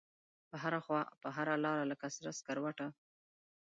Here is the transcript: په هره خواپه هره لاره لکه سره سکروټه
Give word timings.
په 0.49 0.55
هره 0.63 0.79
خواپه 0.85 1.27
هره 1.37 1.55
لاره 1.65 1.83
لکه 1.91 2.07
سره 2.15 2.29
سکروټه 2.39 2.87